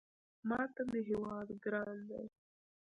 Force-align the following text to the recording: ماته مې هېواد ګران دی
ماته 0.49 0.81
مې 0.89 1.01
هېواد 1.09 1.47
ګران 1.63 1.97
دی 2.09 2.25